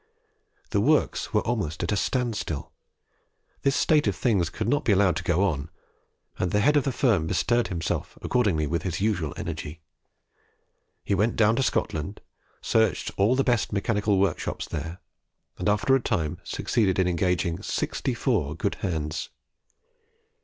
[0.71, 2.71] The works were almost at a standstill.
[3.61, 5.69] This state of things could not be allowed to go on,
[6.39, 9.83] and the head of the firm bestirred himself accordingly with his usual energy.
[11.03, 12.19] He went down to Scotland,
[12.63, 14.97] searched all the best mechanical workshops there,
[15.59, 19.29] and after a time succeeded in engaging sixty four good hands.